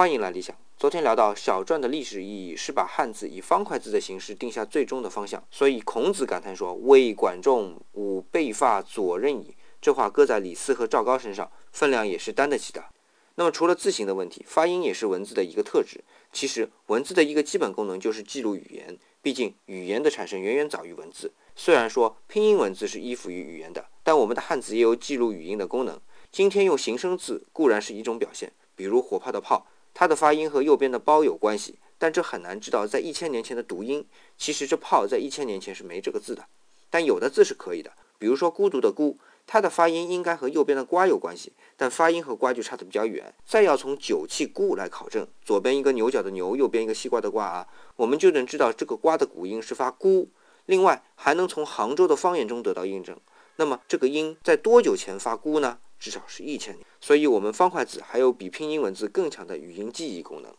[0.00, 0.56] 欢迎来理想。
[0.78, 12.82] 昨天聊到小篆的历史意义是把汉字以方块字的形式定下最终的方向，所以孔子感叹说：“为管仲，吾背发左衽矣。”这话搁在李斯和赵高身上，分量也是担得起的。
[13.34, 16.02] 那么除了字形的问题，发音也是文字的一个特质。
[16.32, 21.30] 其实文字的一个基本功能就是记录语言，毕竟语言的产生远远早于文字。
[21.54, 26.00] 虽然说拼音文字是依附于语言的，但我们的汉字也有记录语音的功能。
[26.32, 34.06] 今天用形声字固然是一种表现，比如火炮的炮，它的发音和右边的包有关系，但这很难知道在一千年前的读音。
[34.38, 36.46] 其实这炮在一千年前是没这个字的，
[36.88, 43.34] 但有的字是可以的，比如说孤独的孤，它的发音应该和右边的瓜有关系，但发音和瓜就差得比较远。
[43.44, 50.28] 再要从酒器孤来考证，左边一个牛角的牛，右边一个西瓜的瓜啊，我们就能知道这个瓜的古音是发孤。
[50.66, 53.18] 另外还能从杭州的方言中得到印证。
[53.56, 55.78] 那么这个音在多久前发孤呢？
[56.00, 60.52] 至少是一千年，所以我们方块字还有比拼音文字更强的语音记忆功能。